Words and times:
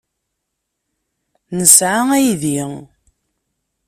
Nesɛa 1.57 2.01
aydi. 2.17 2.57